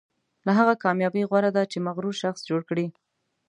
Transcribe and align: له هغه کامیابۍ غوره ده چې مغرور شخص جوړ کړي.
له 0.45 0.51
هغه 0.59 0.73
کامیابۍ 0.83 1.23
غوره 1.29 1.51
ده 1.57 1.63
چې 1.71 1.77
مغرور 1.87 2.15
شخص 2.23 2.41
جوړ 2.49 2.61
کړي. 2.69 2.87